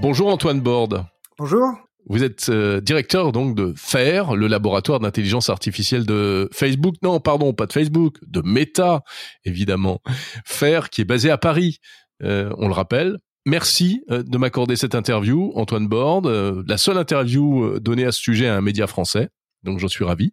[0.00, 1.04] Bonjour Antoine Borde.
[1.38, 1.68] Bonjour.
[2.08, 6.96] Vous êtes euh, directeur donc de FAIR, le laboratoire d'intelligence artificielle de Facebook.
[7.02, 9.02] Non, pardon, pas de Facebook, de Meta,
[9.44, 10.00] évidemment.
[10.44, 11.78] FAIR qui est basé à Paris,
[12.24, 13.18] euh, on le rappelle.
[13.46, 16.26] Merci euh, de m'accorder cette interview, Antoine Borde,
[16.66, 19.28] la seule interview donnée à ce sujet à un média français,
[19.62, 20.32] donc j'en suis ravi.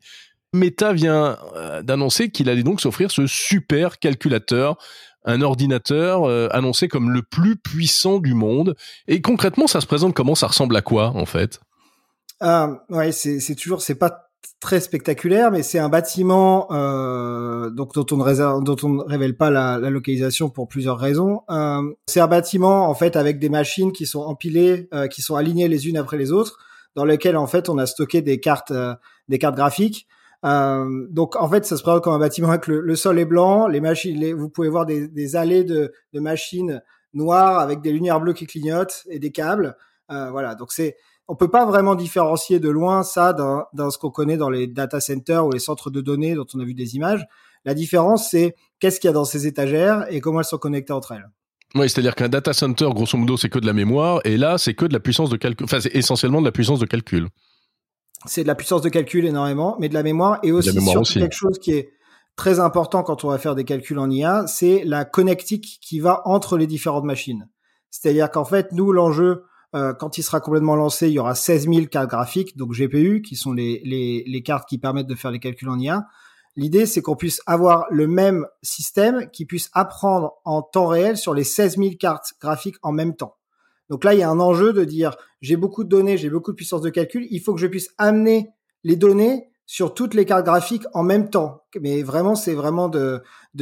[0.53, 1.37] Meta vient
[1.83, 4.77] d'annoncer qu'il allait donc s'offrir ce super calculateur
[5.27, 8.75] un ordinateur euh, annoncé comme le plus puissant du monde.
[9.07, 10.35] Et concrètement, ça se présente comment?
[10.35, 11.59] Ça ressemble à quoi en fait?
[12.41, 14.27] Euh, Ouais, c'est toujours c'est pas
[14.59, 20.49] très spectaculaire, mais c'est un bâtiment euh, donc dont on, ne révèle pas la, localisation
[20.49, 21.41] pour plusieurs raisons.
[21.49, 25.35] Euh, c'est un bâtiment en fait avec des machines qui sont empilées, euh, qui sont
[25.35, 26.57] alignées les unes après les autres,
[26.95, 28.95] dans lesquelles en fait on a stocké des cartes, euh,
[29.27, 30.07] des cartes graphiques.
[30.45, 33.67] Euh, donc en fait, ça se présente comme un bâtiment avec le, sol est blanc,
[33.67, 36.81] les machines, vous pouvez voir des, allées de, de, machines
[37.13, 39.75] noires avec des lumières bleues qui clignotent et des câbles.
[40.11, 40.95] Euh, voilà, donc c'est,
[41.27, 44.99] on peut pas vraiment différencier de loin ça dans, ce qu'on connaît dans les data
[45.01, 47.25] centers ou les centres de données dont on a vu des images.
[47.65, 50.93] La différence, c'est qu'est-ce qu'il y a dans ces étagères et comment elles sont connectées
[50.93, 51.27] entre elles.
[51.75, 54.73] Oui, c'est-à-dire qu'un data center, grosso modo, c'est que de la mémoire, et là, c'est
[54.73, 55.65] que de la puissance de calcul.
[55.65, 57.27] Enfin, c'est essentiellement de la puissance de calcul
[58.27, 60.73] c'est de la puissance de calcul énormément, mais de la mémoire et aussi,
[61.13, 61.91] quelque chose qui est
[62.35, 66.21] très important quand on va faire des calculs en IA, c'est la connectique qui va
[66.25, 67.49] entre les différentes machines.
[67.89, 71.67] C'est-à-dire qu'en fait, nous, l'enjeu, euh, quand il sera complètement lancé, il y aura 16
[71.67, 75.31] 000 cartes graphiques, donc GPU, qui sont les, les, les cartes qui permettent de faire
[75.31, 76.05] les calculs en IA.
[76.55, 81.33] L'idée, c'est qu'on puisse avoir le même système qui puisse apprendre en temps réel sur
[81.33, 83.36] les 16 000 cartes graphiques en même temps.
[83.89, 86.51] Donc là, il y a un enjeu de dire, j'ai beaucoup de données, j'ai beaucoup
[86.51, 88.49] de puissance de calcul, il faut que je puisse amener
[88.83, 91.63] les données sur toutes les cartes graphiques en même temps.
[91.79, 93.21] Mais vraiment, c'est vraiment de,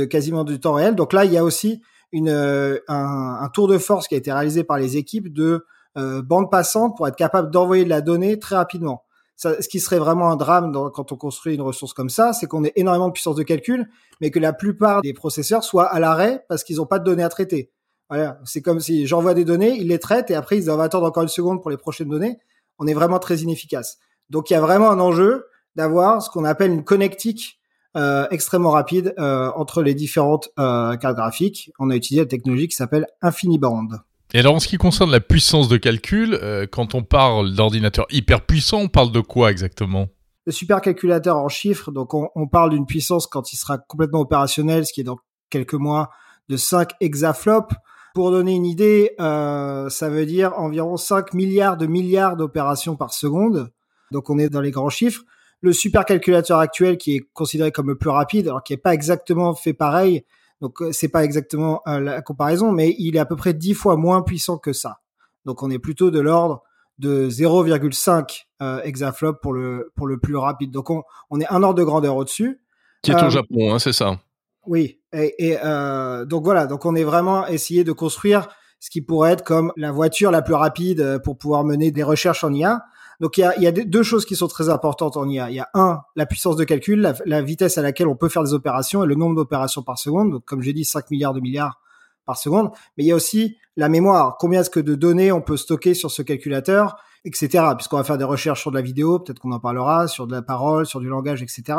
[0.09, 0.95] quasiment du temps réel.
[0.95, 1.81] Donc là, il y a aussi
[2.13, 5.65] euh, un, tour de force qui a été réalisé par les équipes de
[5.97, 9.03] euh, bande passante pour être capable d'envoyer de la donnée très rapidement.
[9.37, 12.63] Ce qui serait vraiment un drame quand on construit une ressource comme ça, c'est qu'on
[12.63, 13.89] ait énormément de puissance de calcul,
[14.21, 17.23] mais que la plupart des processeurs soient à l'arrêt parce qu'ils n'ont pas de données
[17.23, 17.73] à traiter.
[18.09, 21.07] Voilà, c'est comme si j'envoie des données, ils les traitent et après ils doivent attendre
[21.07, 22.37] encore une seconde pour les prochaines données.
[22.77, 23.97] On est vraiment très inefficace.
[24.29, 25.45] Donc il y a vraiment un enjeu
[25.75, 27.59] d'avoir ce qu'on appelle une connectique
[27.97, 31.71] euh, extrêmement rapide euh, entre les différentes euh, cartes graphiques.
[31.79, 33.87] On a utilisé la technologie qui s'appelle InfiniBand.
[34.33, 36.37] Et alors en ce qui concerne la puissance de calcul,
[36.71, 40.09] quand on parle d'ordinateur hyper puissant, on parle de quoi exactement?
[40.45, 44.85] Le supercalculateur en chiffres, donc on, on parle d'une puissance quand il sera complètement opérationnel,
[44.85, 46.09] ce qui est dans quelques mois,
[46.49, 47.73] de 5 hexaflops.
[48.15, 53.13] Pour donner une idée, euh, ça veut dire environ 5 milliards de milliards d'opérations par
[53.13, 53.73] seconde.
[54.11, 55.23] Donc on est dans les grands chiffres.
[55.59, 59.53] Le supercalculateur actuel qui est considéré comme le plus rapide, alors qui n'est pas exactement
[59.53, 60.23] fait pareil,
[60.61, 63.73] donc euh, c'est pas exactement euh, la comparaison, mais il est à peu près 10
[63.73, 65.01] fois moins puissant que ça.
[65.45, 66.63] Donc on est plutôt de l'ordre
[66.97, 70.71] de 0,5 euh, hexaflop pour le pour le plus rapide.
[70.71, 72.61] Donc on, on est un ordre de grandeur au-dessus.
[73.01, 74.19] Qui est au Japon, hein, c'est ça.
[74.67, 78.47] Oui, et, euh, donc voilà, donc on est vraiment essayé de construire
[78.79, 82.03] ce qui pourrait être comme la voiture la plus rapide euh, pour pouvoir mener des
[82.03, 82.83] recherches en IA.
[83.21, 85.49] Donc il y a, y a, deux choses qui sont très importantes en IA.
[85.49, 88.27] Il y a un, la puissance de calcul, la, la vitesse à laquelle on peut
[88.27, 90.31] faire des opérations et le nombre d'opérations par seconde.
[90.31, 91.79] Donc comme j'ai dit, 5 milliards de milliards
[92.25, 92.71] par seconde.
[92.97, 94.37] Mais il y a aussi la mémoire.
[94.37, 97.63] Combien est-ce que de données on peut stocker sur ce calculateur, etc.
[97.75, 100.33] Puisqu'on va faire des recherches sur de la vidéo, peut-être qu'on en parlera, sur de
[100.33, 101.77] la parole, sur du langage, etc.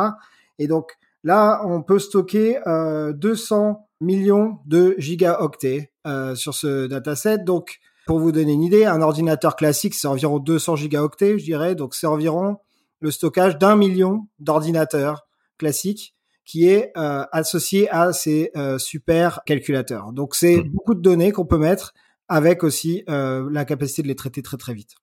[0.58, 0.96] Et donc
[1.26, 7.38] Là, on peut stocker euh, 200 millions de gigaoctets euh, sur ce dataset.
[7.38, 11.74] Donc, pour vous donner une idée, un ordinateur classique, c'est environ 200 gigaoctets, je dirais.
[11.74, 12.58] Donc, c'est environ
[13.00, 15.26] le stockage d'un million d'ordinateurs
[15.58, 16.14] classiques
[16.44, 20.12] qui est euh, associé à ces euh, super calculateurs.
[20.12, 20.68] Donc, c'est mmh.
[20.68, 21.92] beaucoup de données qu'on peut mettre
[22.28, 24.94] avec aussi euh, la capacité de les traiter très très vite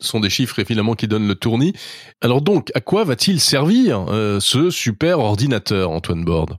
[0.00, 1.72] sont des chiffres évidemment qui donnent le tournis.
[2.20, 6.58] Alors donc, à quoi va-t-il servir euh, ce super ordinateur, Antoine Borde?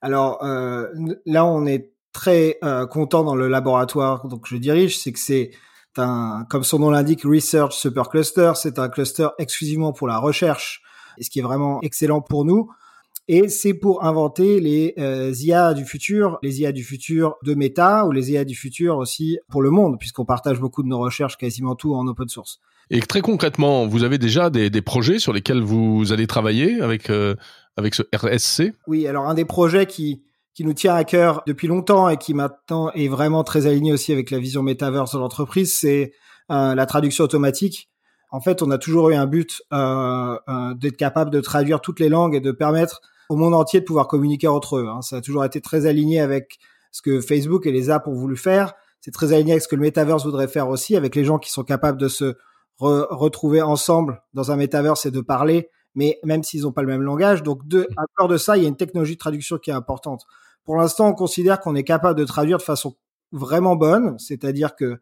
[0.00, 0.86] Alors euh,
[1.24, 5.50] là, on est très euh, content dans le laboratoire donc je dirige, c'est que c'est
[5.98, 8.52] un, comme son nom l'indique, Research Supercluster.
[8.54, 10.82] C'est un cluster exclusivement pour la recherche,
[11.18, 12.70] et ce qui est vraiment excellent pour nous.
[13.28, 18.06] Et c'est pour inventer les euh, IA du futur, les IA du futur de Meta
[18.06, 21.36] ou les IA du futur aussi pour le monde, puisqu'on partage beaucoup de nos recherches,
[21.36, 22.60] quasiment tout en open source.
[22.90, 27.10] Et très concrètement, vous avez déjà des, des projets sur lesquels vous allez travailler avec
[27.10, 27.34] euh,
[27.76, 30.22] avec ce RSC Oui, alors un des projets qui
[30.56, 34.12] qui nous tient à cœur depuis longtemps et qui maintenant est vraiment très aligné aussi
[34.12, 36.14] avec la vision Metaverse de l'entreprise, c'est
[36.50, 37.90] euh, la traduction automatique.
[38.30, 42.00] En fait, on a toujours eu un but euh, euh, d'être capable de traduire toutes
[42.00, 44.88] les langues et de permettre au monde entier de pouvoir communiquer entre eux.
[44.88, 45.02] Hein.
[45.02, 46.58] Ça a toujours été très aligné avec
[46.92, 48.74] ce que Facebook et les apps ont voulu faire.
[49.00, 51.50] C'est très aligné avec ce que le metaverse voudrait faire aussi, avec les gens qui
[51.50, 52.34] sont capables de se
[52.78, 57.02] retrouver ensemble dans un metaverse et de parler, mais même s'ils n'ont pas le même
[57.02, 57.42] langage.
[57.42, 57.62] Donc,
[57.96, 60.24] à part de ça, il y a une technologie de traduction qui est importante.
[60.64, 62.96] Pour l'instant, on considère qu'on est capable de traduire de façon
[63.32, 64.98] vraiment bonne, c'est-à-dire que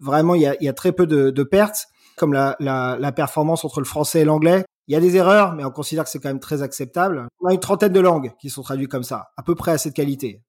[0.00, 4.20] vraiment, il y a, il très peu de, pertes, comme la performance entre le français
[4.20, 4.64] et l'anglais.
[4.88, 7.28] Il y a des erreurs, mais on considère que c'est quand même très acceptable.
[7.40, 9.78] On a une trentaine de langues qui sont traduites comme ça, à peu près à
[9.78, 10.42] cette qualité.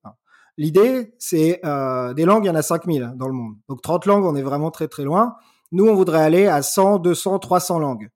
[0.58, 3.56] L'idée, c'est euh, des langues, il y en a 5000 dans le monde.
[3.68, 5.36] Donc 30 langues, on est vraiment très très loin.
[5.74, 8.10] Nous, on voudrait aller à 100, 200, 300 langues.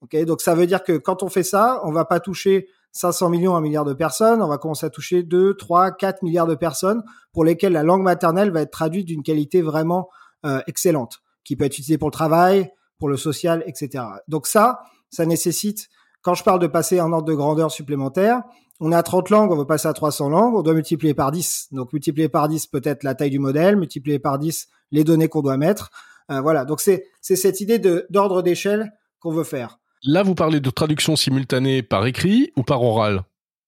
[0.00, 3.28] Ok, donc ça veut dire que quand on fait ça, on va pas toucher 500
[3.28, 6.54] millions, 1 milliard de personnes, on va commencer à toucher 2, 3, 4 milliards de
[6.54, 7.02] personnes
[7.32, 10.08] pour lesquelles la langue maternelle va être traduite d'une qualité vraiment
[10.46, 14.04] euh, excellente, qui peut être utilisée pour le travail, pour le social, etc.
[14.28, 14.80] Donc ça,
[15.10, 15.88] ça nécessite,
[16.22, 18.42] quand je parle de passer un ordre de grandeur supplémentaire,
[18.80, 21.30] on est à 30 langues, on veut passer à 300 langues, on doit multiplier par
[21.30, 21.68] 10.
[21.72, 25.42] Donc multiplier par 10 peut-être la taille du modèle, multiplier par 10 les données qu'on
[25.42, 25.90] doit mettre.
[26.30, 27.78] Euh, voilà, donc c'est cette idée
[28.10, 29.78] d'ordre d'échelle qu'on veut faire.
[30.02, 33.24] Là, vous parlez de traduction simultanée par écrit ou par oral?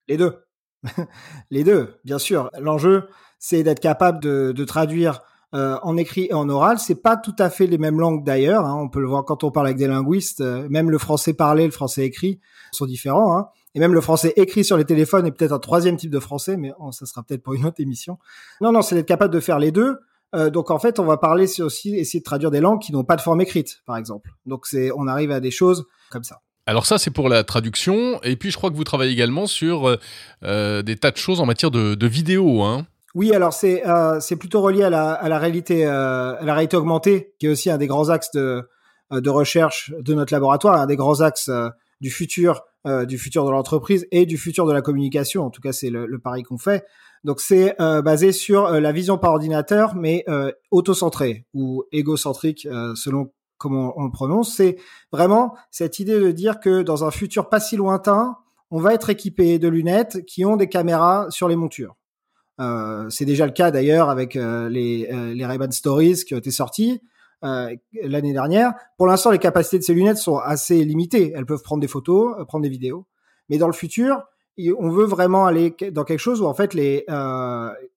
[0.08, 0.44] Les deux.
[1.50, 2.50] les deux, bien sûr.
[2.58, 3.08] L'enjeu,
[3.38, 5.20] c'est d'être capable de, de traduire
[5.54, 6.78] euh, en écrit et en oral.
[6.78, 8.66] C'est pas tout à fait les mêmes langues d'ailleurs.
[8.66, 8.78] Hein.
[8.78, 10.42] On peut le voir quand on parle avec des linguistes.
[10.42, 12.40] Euh, même le français parlé, le français écrit
[12.70, 13.36] sont différents.
[13.36, 13.48] Hein.
[13.74, 16.56] Et même le français écrit sur les téléphones est peut-être un troisième type de français,
[16.56, 18.18] mais oh, ça sera peut-être pour une autre émission.
[18.60, 19.96] Non, non, c'est d'être capable de faire les deux.
[20.34, 23.04] Euh, donc en fait, on va parler aussi essayer de traduire des langues qui n'ont
[23.04, 24.30] pas de forme écrite, par exemple.
[24.44, 26.40] Donc c'est on arrive à des choses comme ça.
[26.66, 28.20] Alors ça, c'est pour la traduction.
[28.22, 29.96] Et puis, je crois que vous travaillez également sur
[30.44, 32.62] euh, des tas de choses en matière de, de vidéo.
[32.62, 32.86] Hein.
[33.14, 36.55] Oui, alors c'est euh, c'est plutôt relié à la, à la réalité euh, à la
[36.55, 38.69] réalité augmentée, qui est aussi un des grands axes de
[39.12, 41.69] euh, de recherche de notre laboratoire, un des grands axes euh,
[42.00, 42.62] du futur
[43.06, 45.44] du futur de l'entreprise et du futur de la communication.
[45.44, 46.87] En tout cas, c'est le, le pari qu'on fait.
[47.22, 50.25] Donc c'est basé sur la vision par ordinateur, mais
[50.70, 54.76] auto-centrée ou égocentrique selon comment on le prononce, c'est
[55.12, 58.38] vraiment cette idée de dire que dans un futur pas si lointain,
[58.70, 61.97] on va être équipé de lunettes qui ont des caméras sur les montures.
[62.60, 66.50] Euh, c'est déjà le cas d'ailleurs avec euh, les, euh, les Stories qui ont été
[66.50, 67.00] sortis
[67.44, 68.75] euh, l'année dernière.
[68.96, 71.32] Pour l'instant, les capacités de ces lunettes sont assez limitées.
[71.37, 73.06] Elles peuvent prendre des photos, prendre des vidéos.
[73.49, 74.25] Mais dans le futur,
[74.78, 77.06] on veut vraiment aller dans quelque chose où en fait les,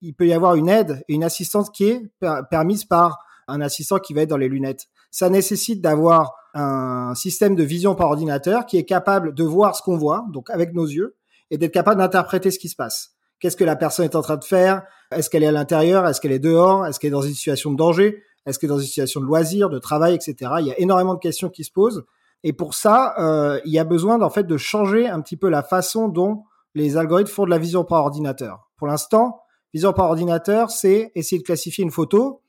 [0.02, 2.04] il peut y avoir une aide et une assistance qui est
[2.52, 3.18] permise par
[3.48, 7.96] un assistant qui va être dans les lunettes ça nécessite d'avoir un système de vision
[7.96, 11.16] par ordinateur qui est capable de voir ce qu'on voit, donc avec nos yeux,
[11.52, 13.12] et d'être capable d'interpréter ce qui se passe.
[13.42, 14.84] Qu'est-ce que la personne est en train de faire?
[15.12, 16.08] Est-ce qu'elle est à l'intérieur?
[16.08, 16.86] Est-ce qu'elle est dehors?
[16.86, 18.24] Est-ce qu'elle est dans une situation de danger?
[18.46, 20.54] Est-ce qu'elle est dans une situation de loisir, de travail, etc.
[20.60, 22.06] Il y a énormément de questions qui se posent.
[22.44, 25.50] Et pour ça, euh, il y a besoin en fait de changer un petit peu
[25.50, 26.44] la façon dont
[26.74, 28.70] les algorithmes font de la vision par ordinateur.
[28.78, 29.42] Pour l'instant,
[29.74, 32.42] vision par ordinateur, c'est essayer de classifier une photo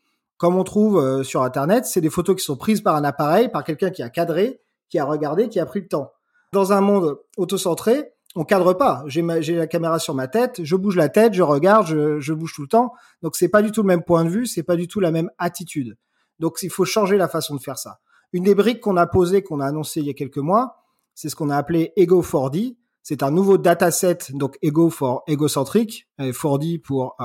[0.43, 3.49] comme on trouve euh, sur Internet, c'est des photos qui sont prises par un appareil,
[3.49, 6.11] par quelqu'un qui a cadré, qui a regardé, qui a pris le temps.
[6.53, 9.05] Dans un monde autocentré, on cadre pas.
[9.06, 12.62] J'ai la caméra sur ma tête, je bouge la tête, je regarde, je, bouge tout
[12.62, 12.93] le temps.
[13.23, 15.11] Donc c'est pas du tout le même point de vue, c'est pas du tout la
[15.11, 15.96] même attitude.
[16.38, 18.00] Donc il faut changer la façon de faire ça.
[18.32, 20.76] Une des briques qu'on a posées, qu'on a annoncé il y a quelques mois,
[21.14, 22.76] c'est ce qu'on a appelé Ego 4D.
[23.02, 27.17] C'est un nouveau dataset, donc Ego for égocentrique, 4D pour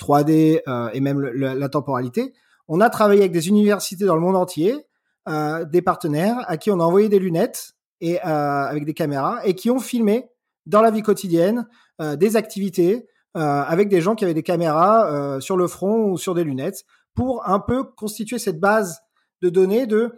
[0.00, 2.32] 3D euh, et même la temporalité
[2.68, 4.86] on a travaillé avec des universités dans le monde entier,
[5.28, 9.40] euh, des partenaires à qui on a envoyé des lunettes et euh, avec des caméras
[9.44, 10.28] et qui ont filmé
[10.68, 11.66] dans la vie quotidienne
[12.00, 16.34] euh, des activités avec des gens qui avaient des caméras sur le front ou sur
[16.34, 16.84] des lunettes
[17.14, 18.98] pour un peu constituer cette base
[19.42, 20.10] de données de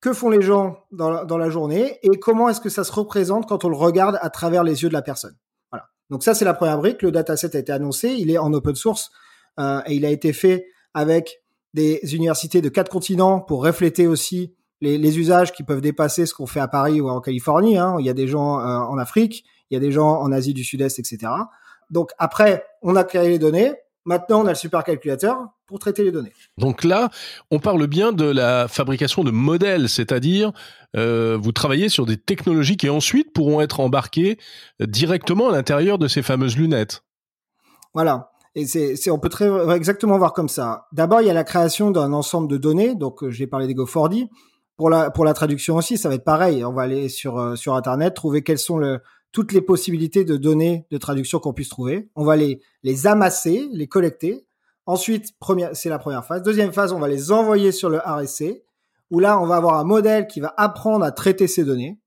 [0.00, 2.90] que font les gens dans la, dans la journée et comment est-ce que ça se
[2.90, 5.36] représente quand on le regarde à travers les yeux de la personne.
[5.70, 5.86] Voilà.
[6.10, 7.00] Donc ça c'est la première brique.
[7.00, 9.12] Le dataset a été annoncé, il est en open source
[9.60, 15.18] et il a été fait avec des universités de quatre continents pour refléter aussi les,
[15.18, 17.78] usages qui peuvent dépasser ce qu'on fait à Paris ou en Californie.
[17.78, 17.96] Hein.
[18.00, 20.52] Il y a des gens euh, en Afrique, il y a des gens en Asie
[20.52, 21.32] du Sud-Est, etc.
[21.90, 23.72] Donc après, on a créé les données.
[24.04, 26.32] Maintenant, on a le supercalculateur pour traiter les données.
[26.58, 27.08] Donc là,
[27.50, 30.52] on parle bien de la fabrication de modèles, c'est-à-dire
[30.96, 34.38] euh, vous travaillez sur des technologies qui ensuite pourront être embarquées
[34.80, 37.04] directement à l'intérieur de ces fameuses lunettes.
[37.94, 38.32] Voilà.
[38.54, 40.88] Et c'est, on peut très exactement voir comme ça.
[40.92, 42.94] D'abord, il y a la création d'un ensemble de données.
[42.94, 44.28] Donc, euh, j'ai parlé des Go4D.
[44.76, 46.64] Pour la pour la traduction aussi, ça va être pareil.
[46.64, 49.00] On va aller sur euh, sur internet, trouver quelles sont le,
[49.32, 52.10] toutes les possibilités de données de traduction qu'on puisse trouver.
[52.14, 54.46] On va les les amasser, les collecter.
[54.86, 56.42] Ensuite, première, c'est la première phase.
[56.42, 58.62] Deuxième phase, on va les envoyer sur le RSC,
[59.10, 61.98] où là, on va avoir un modèle qui va apprendre à traiter ces données.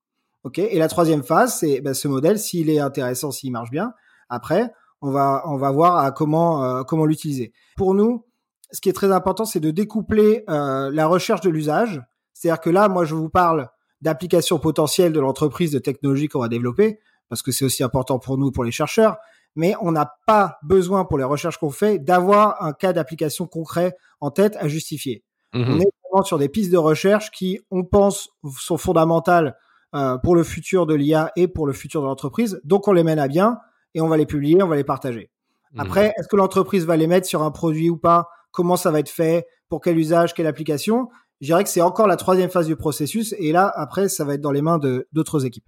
[0.43, 0.59] Ok.
[0.59, 3.93] Et la troisième phase, c'est ben, ce modèle, s'il est intéressant, s'il marche bien.
[4.29, 7.53] Après, on va on va voir à comment euh, comment l'utiliser.
[7.75, 8.25] Pour nous,
[8.71, 12.03] ce qui est très important, c'est de découpler euh, la recherche de l'usage.
[12.33, 13.69] C'est-à-dire que là, moi, je vous parle
[14.01, 18.37] d'applications potentielles de l'entreprise, de technologies qu'on va développer, parce que c'est aussi important pour
[18.37, 19.17] nous, pour les chercheurs.
[19.55, 23.95] Mais on n'a pas besoin, pour les recherches qu'on fait, d'avoir un cas d'application concret
[24.19, 25.23] en tête à justifier.
[25.53, 28.29] Mmh on est vraiment sur des pistes de recherche qui, on pense,
[28.59, 29.55] sont fondamentales
[29.95, 32.59] euh, pour le futur de l'IA et pour le futur de l'entreprise.
[32.65, 33.59] Donc, on les mène à bien
[33.93, 35.31] et on va les publier, on va les partager.
[35.71, 35.79] Mmh.
[35.79, 38.27] Après, est-ce que l'entreprise va les mettre sur un produit ou pas?
[38.51, 39.47] Comment ça va être fait?
[39.69, 40.33] Pour quel usage?
[40.33, 41.07] Quelle application?
[41.39, 43.33] Je dirais que c'est encore la troisième phase du processus.
[43.39, 44.79] Et là, après, ça va être dans les mains
[45.13, 45.67] d'autres équipes.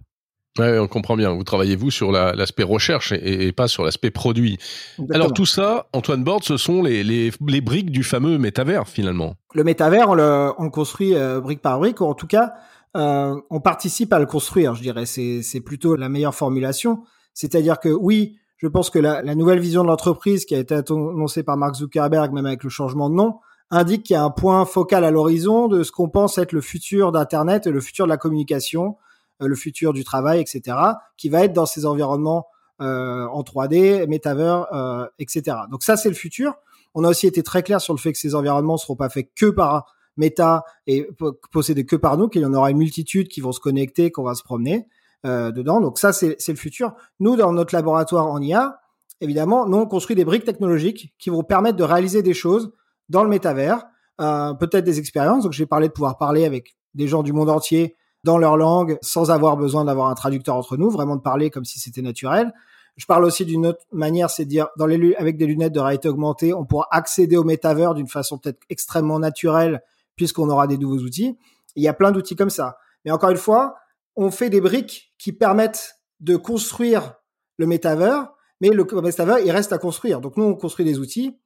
[0.58, 1.32] Ouais, on comprend bien.
[1.32, 4.58] Vous travaillez vous sur l'aspect recherche et, pas sur l'aspect produit.
[5.12, 9.36] Alors tout ça, Antoine Borde, ce sont les, les, les, briques du fameux métavers finalement.
[9.54, 12.54] Le métavers, on le, on le construit euh, brique par brique, ou en tout cas,
[12.96, 14.74] euh, on participe à le construire.
[14.74, 17.02] Je dirais, c'est plutôt la meilleure formulation.
[17.34, 20.74] C'est-à-dire que oui, je pense que la, la nouvelle vision de l'entreprise qui a été
[20.74, 23.38] annoncée par Mark Zuckerberg, même avec le changement de nom,
[23.70, 26.60] indique qu'il y a un point focal à l'horizon de ce qu'on pense être le
[26.60, 28.96] futur d'Internet et le futur de la communication
[29.46, 30.76] le futur du travail, etc.,
[31.16, 32.46] qui va être dans ces environnements
[32.80, 35.56] euh, en 3D, metaverse, euh, etc.
[35.70, 36.54] Donc ça, c'est le futur.
[36.94, 39.08] On a aussi été très clair sur le fait que ces environnements ne seront pas
[39.08, 41.08] faits que par Meta et
[41.52, 44.24] possédés que par nous, qu'il y en aura une multitude qui vont se connecter, qu'on
[44.24, 44.86] va se promener
[45.24, 45.80] euh, dedans.
[45.80, 46.92] Donc ça, c'est le futur.
[47.20, 48.80] Nous, dans notre laboratoire en IA,
[49.20, 52.72] évidemment, nous, on construit des briques technologiques qui vont permettre de réaliser des choses
[53.08, 53.84] dans le métavers,
[54.20, 55.44] euh, peut-être des expériences.
[55.44, 58.98] Donc, j'ai parlé de pouvoir parler avec des gens du monde entier dans leur langue
[59.00, 62.52] sans avoir besoin d'avoir un traducteur entre nous, vraiment de parler comme si c'était naturel.
[62.96, 64.68] Je parle aussi d'une autre manière, c'est de dire
[65.18, 69.20] avec des lunettes de réalité augmentée, on pourra accéder au métavers d'une façon peut-être extrêmement
[69.20, 69.82] naturelle
[70.16, 71.38] puisqu'on aura des nouveaux outils.
[71.76, 72.78] Il y a plein d'outils comme ça.
[73.04, 73.76] Mais encore une fois,
[74.16, 77.14] on fait des briques qui permettent de construire
[77.56, 80.20] le métavers, mais le métavers, il reste à construire.
[80.20, 81.38] Donc nous, on construit des outils.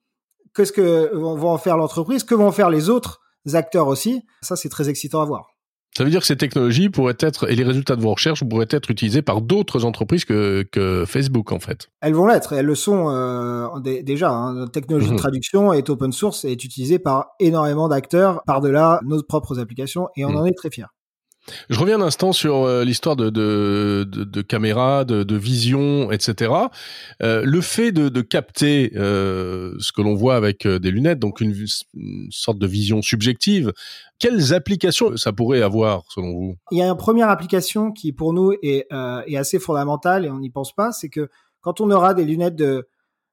[0.55, 2.23] Qu'est-ce que vont en faire l'entreprise?
[2.23, 3.21] Que vont faire les autres
[3.53, 4.25] acteurs aussi?
[4.41, 5.52] Ça, c'est très excitant à voir.
[5.95, 8.67] Ça veut dire que ces technologies pourraient être, et les résultats de vos recherches pourraient
[8.69, 11.89] être utilisés par d'autres entreprises que, que Facebook, en fait.
[12.01, 14.31] Elles vont l'être, elles le sont euh, déjà.
[14.31, 14.55] Hein.
[14.55, 15.19] La technologie de mhm.
[15.19, 20.25] traduction est open source et est utilisée par énormément d'acteurs par-delà nos propres applications, et
[20.25, 20.37] on mhm.
[20.37, 20.85] en est très fiers.
[21.69, 26.53] Je reviens un instant sur euh, l'histoire de, de, de, de caméra, de, vision, etc.
[27.21, 31.53] Euh, le fait de, capter euh, ce que l'on voit avec des lunettes, donc une,
[32.29, 33.73] sorte de vision subjective,
[34.19, 36.55] quelles applications ça pourrait avoir selon vous?
[36.71, 38.87] Il y a une première application qui pour nous est,
[39.27, 41.29] est assez fondamentale et on n'y pense pas, c'est que
[41.61, 42.87] quand on aura des lunettes de,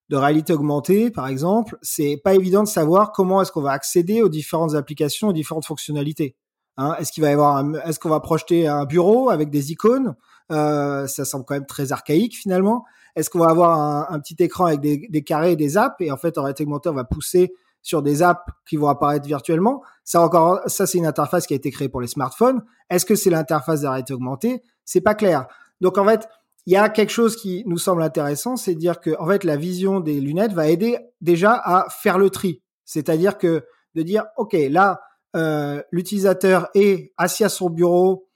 [0.09, 4.23] de réalité augmentée, par exemple, c'est pas évident de savoir comment est-ce qu'on va accéder
[4.23, 6.35] aux différentes applications, aux différentes fonctionnalités.
[6.83, 10.15] Hein, est-ce qu'il va y avoir, est-ce qu'on va projeter un bureau avec des icônes?
[10.51, 12.87] Euh, Ça semble quand même très archaïque finalement.
[13.17, 15.97] Est-ce qu'on va avoir un, petit écran avec des, des, carrés et des apps?
[16.01, 19.27] Et en fait en réalité augmentée on va pousser sur des apps qui vont apparaître
[19.27, 19.83] virtuellement.
[20.05, 22.63] Ça encore, ça c'est une interface qui a été créée pour les smartphones.
[22.89, 25.49] Est-ce que c'est l'interface de réalité augmentée C'est pas clair.
[25.83, 26.29] Donc en fait,
[26.65, 29.45] il y a quelque chose qui nous semble intéressant, c'est de dire que en fait
[29.45, 32.63] la vision des lunettes va aider déjà à faire le tri.
[32.87, 35.03] C'est-à-dire que de dire ok là
[35.37, 38.29] euh, l'utilisateur est assis à son bureau,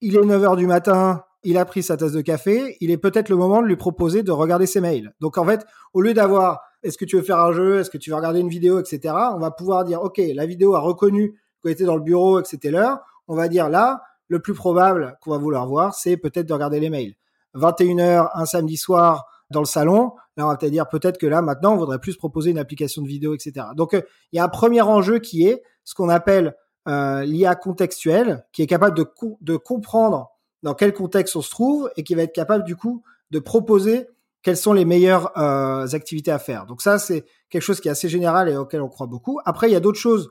[0.00, 2.98] il est 9 heures du matin, il a pris sa tasse de café, il est
[2.98, 5.14] peut-être le moment de lui proposer de regarder ses mails.
[5.20, 7.98] Donc en fait, au lieu d'avoir est-ce que tu veux faire un jeu, est-ce que
[7.98, 11.38] tu veux regarder une vidéo, etc., on va pouvoir dire ok, la vidéo a reconnu
[11.62, 13.00] qu'on était dans le bureau et que c'était l'heure.
[13.28, 16.80] On va dire là, le plus probable qu'on va vouloir voir, c'est peut-être de regarder
[16.80, 17.14] les mails.
[17.54, 21.42] 21h un samedi soir dans le salon, là on va peut-être dire peut-être que là
[21.42, 23.66] maintenant on voudrait plus proposer une application de vidéo, etc.
[23.76, 26.56] Donc euh, il y a un premier enjeu qui est ce qu'on appelle
[26.88, 30.30] euh, l'IA contextuelle, qui est capable de, comprendre
[30.62, 34.08] dans quel contexte on se trouve et qui va être capable du coup de proposer
[34.42, 36.64] quelles sont les meilleures euh, activités à faire.
[36.64, 39.38] Donc ça, c'est quelque chose qui est assez général et auquel on croit beaucoup.
[39.44, 40.30] Après, il y a d'autres choses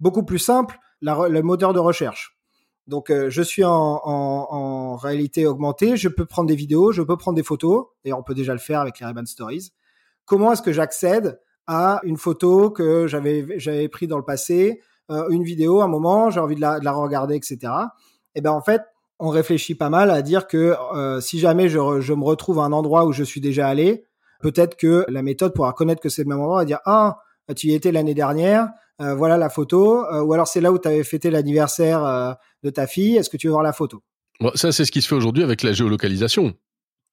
[0.00, 2.33] beaucoup plus simples, le moteur de recherche.
[2.86, 7.02] Donc, euh, je suis en, en, en, réalité augmentée, je peux prendre des vidéos, je
[7.02, 9.72] peux prendre des photos, et on peut déjà le faire avec les Ray-Ban Stories.
[10.26, 15.28] Comment est-ce que j'accède à une photo que j'avais j'avais pris dans le passé euh,
[15.28, 17.72] une vidéo, un moment, j'ai envie de la, de la regarder, etc.
[18.34, 18.82] Et ben en fait,
[19.18, 22.62] on réfléchit pas mal à dire que euh, si jamais je, je, me retrouve à
[22.62, 24.06] un endroit où je suis déjà allé,
[24.40, 27.18] peut-être que la méthode pourra connaître que c'est le même endroit et dire ah
[27.54, 28.70] tu y étais l'année dernière,
[29.00, 32.86] euh, voilà la photo, ou alors c'est là où tu avais fêté l'anniversaire de ta
[32.86, 34.02] fille, est-ce que tu veux voir la photo?
[34.40, 36.54] Bon, Ça c'est ce qui se fait aujourd'hui avec la géolocalisation.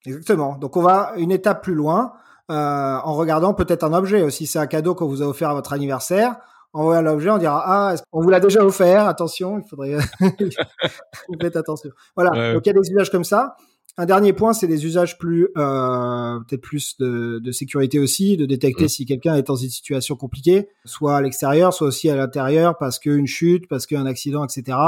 [0.06, 0.56] Exactement.
[0.58, 2.12] Donc on va une étape plus loin
[2.48, 4.28] en regardant peut-être un objet.
[4.30, 6.36] Si c'est un cadeau qu'on vous a offert à votre anniversaire,
[6.72, 11.36] envoyer un objet, on dira ah, on vous l'a déjà offert, attention, il faudrait vous
[11.40, 11.90] faites attention.
[12.16, 13.56] Voilà, donc il y a des usages comme ça.
[13.98, 18.46] Un dernier point, c'est des usages plus euh, peut-être plus de, de, sécurité aussi, de
[18.46, 18.88] détecter mm.
[18.88, 22.98] si quelqu'un est dans une situation compliquée, soit à l'extérieur, soit aussi à l'intérieur, parce
[22.98, 24.78] qu'une chute, parce qu'un accident, etc.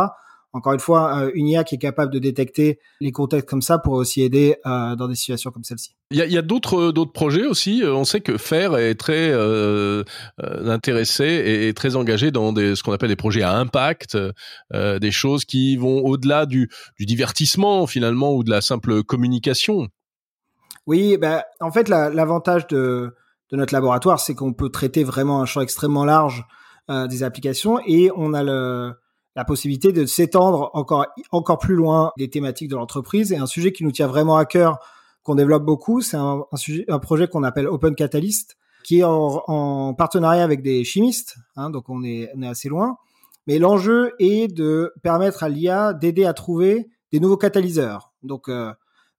[0.54, 3.78] Encore une fois, euh, une IA qui est capable de détecter les contextes comme ça
[3.78, 5.96] pourrait aussi aider euh, dans des situations comme celle-ci.
[6.12, 7.82] Il y a, y a d'autres d'autres projets aussi.
[7.82, 10.04] Euh, on sait que Fer est très euh,
[10.38, 14.16] intéressé et très engagé dans des, ce qu'on appelle des projets à impact,
[14.72, 16.70] euh, des choses qui vont au-delà du,
[17.00, 19.88] du divertissement finalement ou de la simple communication.
[20.86, 23.12] Oui, ben en fait, l'avantage de,
[23.50, 26.44] de notre laboratoire, c'est qu'on peut traiter vraiment un champ extrêmement large
[26.88, 28.92] des applications et on a le
[29.36, 33.32] la possibilité de s'étendre encore encore plus loin des thématiques de l'entreprise.
[33.32, 34.78] Et un sujet qui nous tient vraiment à cœur
[35.22, 39.42] qu'on développe beaucoup c'est un, sujet, un projet qu'on appelle Open Catalyst qui est en,
[39.46, 42.96] en partenariat avec des chimistes hein, donc on est, on est assez loin.
[43.46, 48.12] Mais l'enjeu est de permettre à l'IA d'aider à trouver des nouveaux catalyseurs.
[48.22, 48.72] Donc euh,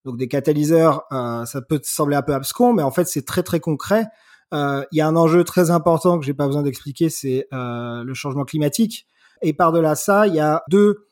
[0.04, 3.42] donc des catalyseurs euh, ça peut sembler un peu abscon mais en fait c'est très
[3.42, 4.06] très concret.
[4.54, 8.04] Euh, il y a un enjeu très important que j'ai pas besoin d'expliquer c'est euh,
[8.04, 9.06] le changement climatique
[9.42, 11.06] et par-delà ça, il y a deux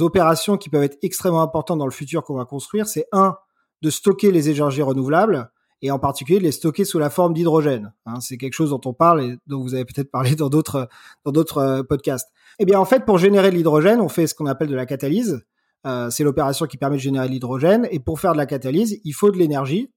[0.00, 2.86] opérations qui peuvent être extrêmement importantes dans le futur qu'on va construire.
[2.86, 3.36] C'est un,
[3.82, 5.50] de stocker les énergies renouvelables
[5.82, 7.92] et en particulier de les stocker sous la forme d'hydrogène.
[8.06, 10.88] Hein, c'est quelque chose dont on parle et dont vous avez peut-être parlé dans d'autres
[11.24, 12.28] dans d'autres euh, podcasts.
[12.58, 14.86] Eh bien, en fait, pour générer de l'hydrogène, on fait ce qu'on appelle de la
[14.86, 15.44] catalyse.
[15.86, 17.86] Euh, c'est l'opération qui permet de générer de l'hydrogène.
[17.90, 19.90] Et pour faire de la catalyse, il faut de l'énergie.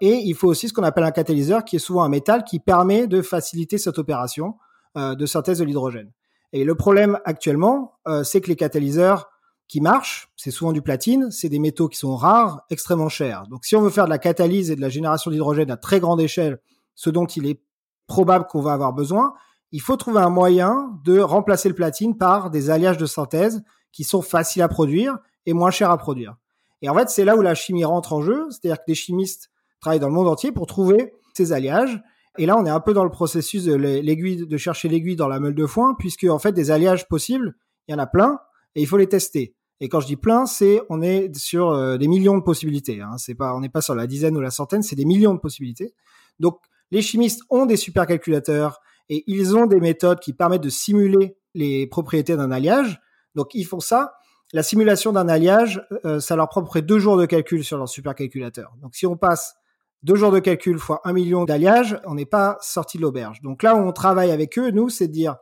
[0.00, 2.58] Et il faut aussi ce qu'on appelle un catalyseur, qui est souvent un métal qui
[2.58, 4.56] permet de faciliter cette opération
[4.96, 6.10] euh, de synthèse de l'hydrogène.
[6.52, 9.30] Et le problème actuellement, euh, c'est que les catalyseurs
[9.68, 13.46] qui marchent, c'est souvent du platine, c'est des métaux qui sont rares, extrêmement chers.
[13.46, 16.00] Donc si on veut faire de la catalyse et de la génération d'hydrogène à très
[16.00, 16.58] grande échelle,
[16.96, 17.62] ce dont il est
[18.08, 19.34] probable qu'on va avoir besoin,
[19.70, 24.02] il faut trouver un moyen de remplacer le platine par des alliages de synthèse qui
[24.02, 26.36] sont faciles à produire et moins chers à produire.
[26.82, 29.50] Et en fait, c'est là où la chimie rentre en jeu, c'est-à-dire que des chimistes
[29.80, 32.00] travaillent dans le monde entier pour trouver ces alliages
[32.40, 35.28] et là, on est un peu dans le processus de l'aiguille, de chercher l'aiguille dans
[35.28, 37.54] la meule de foin, puisque en fait, des alliages possibles,
[37.86, 38.38] il y en a plein,
[38.74, 39.54] et il faut les tester.
[39.80, 43.02] Et quand je dis plein, c'est on est sur euh, des millions de possibilités.
[43.02, 43.18] Hein.
[43.18, 45.38] C'est pas, on n'est pas sur la dizaine ou la centaine, c'est des millions de
[45.38, 45.92] possibilités.
[46.38, 46.60] Donc,
[46.90, 51.86] les chimistes ont des supercalculateurs et ils ont des méthodes qui permettent de simuler les
[51.86, 53.02] propriétés d'un alliage.
[53.34, 54.14] Donc, ils font ça.
[54.54, 57.88] La simulation d'un alliage, euh, ça leur prend près deux jours de calcul sur leur
[57.90, 58.72] supercalculateur.
[58.80, 59.56] Donc, si on passe
[60.02, 63.40] deux jours de calcul fois un million d'alliages, on n'est pas sorti de l'auberge.
[63.42, 65.36] Donc là on travaille avec eux, nous, c'est de dire,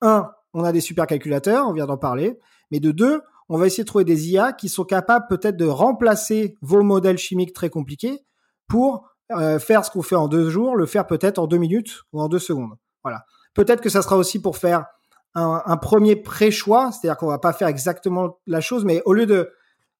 [0.00, 2.38] un, on a des supercalculateurs, on vient d'en parler,
[2.70, 5.66] mais de deux, on va essayer de trouver des IA qui sont capables peut-être de
[5.66, 8.20] remplacer vos modèles chimiques très compliqués
[8.68, 12.02] pour euh, faire ce qu'on fait en deux jours, le faire peut-être en deux minutes
[12.12, 12.74] ou en deux secondes.
[13.02, 13.24] Voilà.
[13.54, 14.86] Peut-être que ça sera aussi pour faire
[15.34, 19.26] un, un premier pré-choix, c'est-à-dire qu'on va pas faire exactement la chose, mais au lieu
[19.26, 19.50] de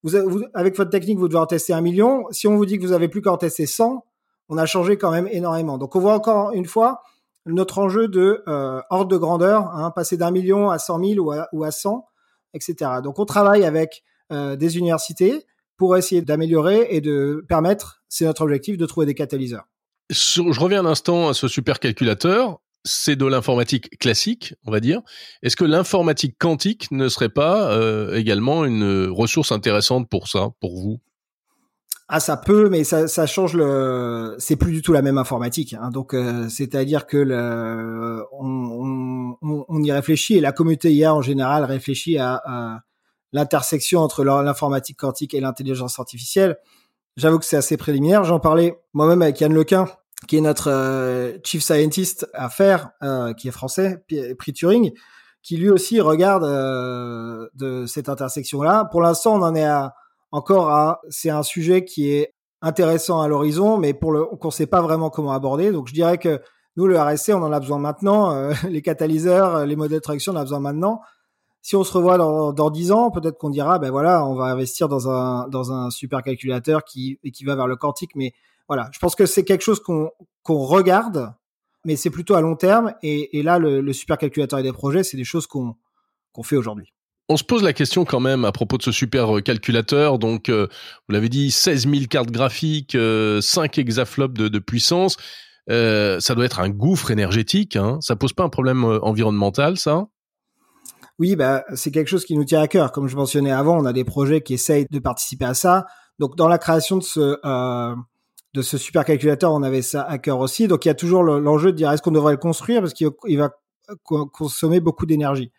[0.03, 2.25] vous, avec votre technique, vous devez en tester un million.
[2.31, 4.05] Si on vous dit que vous avez plus qu'à en tester 100,
[4.49, 5.79] on a changé quand même énormément.
[5.79, 7.03] Donc on voit encore une fois
[7.47, 11.33] notre enjeu de euh, ordre de grandeur, hein, passer d'un million à 100 000 ou
[11.33, 12.07] à, ou à 100,
[12.55, 12.75] etc.
[13.03, 18.43] Donc on travaille avec euh, des universités pour essayer d'améliorer et de permettre, c'est notre
[18.43, 19.65] objectif, de trouver des catalyseurs.
[20.11, 25.01] Je reviens un instant à ce supercalculateur c'est de l'informatique classique, on va dire.
[25.43, 30.77] Est-ce que l'informatique quantique ne serait pas euh, également une ressource intéressante pour ça, pour
[30.77, 31.01] vous?
[32.13, 34.35] Ah, ça peut, mais ça, change le.
[34.39, 35.75] C'est plus du tout la même informatique.
[35.75, 35.91] Hein.
[35.91, 42.41] Donc, euh, c'est-à-dire que on, y réfléchit et la communauté IA en général réfléchit à,
[42.45, 42.81] à
[43.33, 46.59] l'intersection entre l'informatique quantique et l'intelligence artificielle.
[47.17, 48.25] J'avoue que c'est assez préliminaire.
[48.25, 49.87] J'en parlais moi-même avec Yann Lequin
[50.29, 54.05] qui est notre euh, chief scientist à faire, euh, qui est français,
[54.39, 54.93] prix Turing,
[55.43, 58.87] qui lui aussi regarde euh, de cette intersection-là.
[58.91, 59.95] Pour l'instant, on en est à,
[60.31, 64.67] encore à, c'est un sujet qui est intéressant à l'horizon, mais pour le, qu'on sait
[64.67, 65.73] pas vraiment comment aborder.
[65.73, 66.41] Donc, je dirais que
[66.77, 68.51] nous, le RSC, on en a besoin maintenant.
[68.69, 71.01] les catalyseurs, les modèles de traction, on en a besoin maintenant.
[71.63, 74.45] Si on se revoit dans, dans 10 ans, peut-être qu'on dira, ben voilà, on va
[74.45, 78.33] investir dans un, dans un supercalculateur qui, qui va vers le quantique, mais
[78.71, 80.13] voilà, je pense que c'est quelque chose qu'on
[80.47, 81.35] regarde,
[81.85, 82.95] mais c'est plutôt à long terme.
[83.03, 85.75] Et, là, le, le supercalculateur et des projets, c'est des choses qu'on
[86.33, 86.95] qu'on fait aujourd'hui.
[87.29, 90.21] On se pose la question quand même à propos de ce super euh, calculateur.
[90.21, 90.69] Donc, euh,
[91.09, 93.41] vous l'avez dit, 16 000 cartes graphiques, 5 euh,
[93.77, 95.17] exaflops de, de puissance.
[95.69, 97.75] ça doit être un gouffre énergétique.
[97.75, 97.99] Hein.
[98.03, 100.07] Ça pose pas un problème environnemental, ça?
[101.19, 102.93] Oui, bah, c'est quelque chose qui nous tient à cœur.
[102.93, 105.87] Comme je mentionnais avant, on a des projets qui essayent de participer à ça.
[106.21, 107.37] Donc, dans la création de ce
[108.55, 110.67] de ce supercalculateur, on avait ça à cœur aussi.
[110.69, 113.39] Donc il y a toujours l'enjeu de dire est-ce qu'on devrait le construire parce qu'il
[113.39, 113.51] va
[114.33, 115.53] consommer beaucoup d'énergie.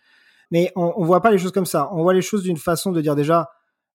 [0.52, 1.90] Mais on, on voit pas les choses comme ça.
[1.94, 3.50] On voit les choses d'une façon de dire déjà,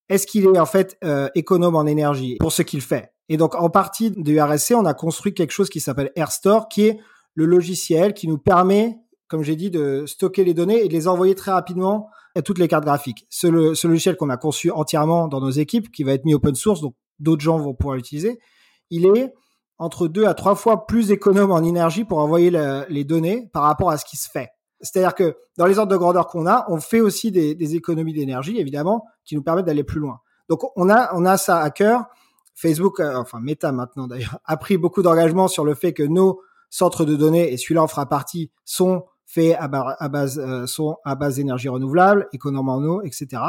[0.08, 3.12] est-ce qu'il est en fait euh, économe en énergie pour ce qu'il fait?
[3.28, 6.86] Et donc en partie du RSC, on a construit quelque chose qui s'appelle AirStore, qui
[6.86, 7.00] est
[7.34, 11.08] le logiciel qui nous permet, comme j'ai dit, de stocker les données et de les
[11.08, 13.26] envoyer très rapidement à toutes les cartes graphiques.
[13.30, 16.80] Ce, logiciel qu'on a conçu entièrement dans nos équipes, qui va être mis open source,
[16.80, 18.38] donc d'autres gens vont pouvoir l'utiliser,
[18.90, 19.34] il est
[19.78, 22.50] entre deux à trois fois plus économe en énergie pour envoyer
[22.88, 24.50] les données par rapport à ce qui se fait.
[24.80, 28.58] C'est-à-dire que dans les ordres de grandeur qu'on a, on fait aussi des, économies d'énergie,
[28.58, 30.20] évidemment, qui nous permettent d'aller plus loin.
[30.48, 32.06] Donc on a, on a ça à cœur.
[32.54, 36.40] Facebook, euh, enfin Meta maintenant d'ailleurs, a pris beaucoup d'engagement sur le fait que nos
[36.70, 41.36] centres de données, et celui-là en fera partie, sont faits à, base, euh, à base
[41.36, 43.42] d'énergie renouvelable, économes en eau, etc.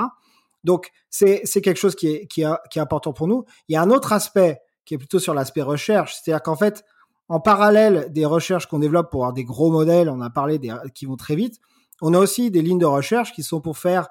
[0.64, 3.46] Donc c'est c'est quelque chose qui est, qui, est, qui est important pour nous.
[3.70, 6.86] Il y a un autre aspect qui est plutôt sur l'aspect recherche, c'est-à-dire qu'en fait,
[7.28, 10.74] en parallèle des recherches qu'on développe pour avoir des gros modèles, on a parlé des
[10.96, 11.60] qui vont très vite,
[12.02, 14.08] on a aussi des lignes de recherche qui sont pour faire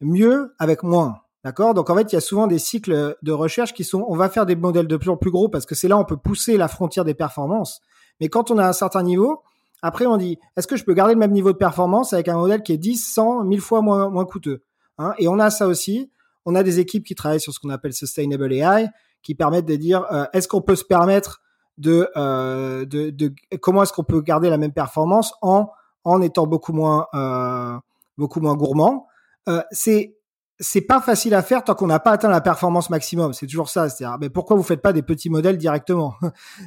[0.00, 1.20] mieux avec moins.
[1.42, 1.72] D'accord?
[1.72, 4.28] Donc en fait, il y a souvent des cycles de recherche qui sont on va
[4.28, 6.58] faire des modèles de plus en plus gros parce que c'est là on peut pousser
[6.58, 7.80] la frontière des performances.
[8.20, 9.42] Mais quand on a un certain niveau,
[9.80, 12.36] après on dit est-ce que je peux garder le même niveau de performance avec un
[12.36, 14.62] modèle qui est 10, 100, 1000 fois moins, moins coûteux?
[14.98, 15.14] Hein?
[15.16, 16.10] Et on a ça aussi.
[16.44, 18.88] On a des équipes qui travaillent sur ce qu'on appelle sustainable AI
[19.22, 21.40] qui permettent de dire euh, est-ce qu'on peut se permettre
[21.80, 25.70] de, euh, de, de comment est-ce qu'on peut garder la même performance en
[26.04, 27.76] en étant beaucoup moins euh,
[28.18, 29.06] beaucoup moins gourmand?
[29.48, 30.16] Euh, c'est
[30.58, 33.32] c'est pas facile à faire tant qu'on n'a pas atteint la performance maximum.
[33.32, 33.88] C'est toujours ça.
[33.88, 36.14] C'est-à-dire, mais pourquoi vous faites pas des petits modèles directement?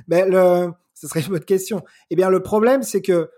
[0.08, 1.84] Mais le, ce serait une bonne question.
[2.10, 3.30] Eh bien, le problème, c'est que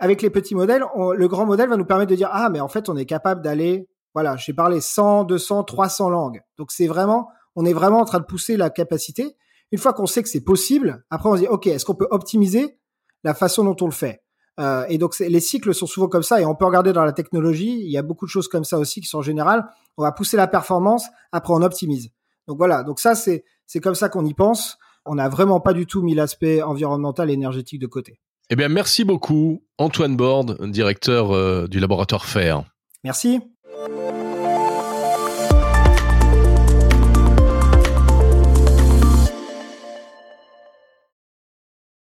[0.00, 2.66] avec les petits modèles, le grand modèle va nous permettre de dire ah, mais en
[2.66, 6.42] fait, on est capable d'aller, voilà, j'ai parlé 100, 200, 300 langues.
[6.58, 9.36] Donc c'est vraiment, on est vraiment en train de pousser la capacité.
[9.70, 12.08] Une fois qu'on sait que c'est possible, après on se dit ok, est-ce qu'on peut
[12.10, 12.78] optimiser
[13.24, 14.22] la façon dont on le fait?
[14.60, 17.12] Euh, et donc les cycles sont souvent comme ça et on peut regarder dans la
[17.12, 20.02] technologie, il y a beaucoup de choses comme ça aussi qui sont en général, on
[20.02, 22.10] va pousser la performance, après on optimise.
[22.46, 24.76] Donc voilà, donc ça c'est c'est comme ça qu'on y pense.
[25.06, 28.20] On n'a vraiment pas du tout mis l'aspect environnemental et énergétique de côté.
[28.50, 32.64] Eh bien merci beaucoup Antoine Borde, directeur euh, du laboratoire FAIR.
[33.04, 33.40] Merci.